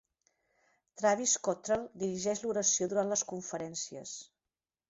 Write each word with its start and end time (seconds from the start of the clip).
Travis 1.01 1.33
Cottrell 1.49 1.85
dirigeix 2.05 2.43
l'oració 2.47 2.91
durant 2.95 3.15
les 3.15 3.25
conferències. 3.35 4.19